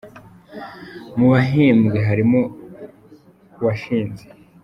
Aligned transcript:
Mu 1.17 1.25
bahembwe 1.33 1.97
harimo 2.09 2.41
washinze 3.63 4.25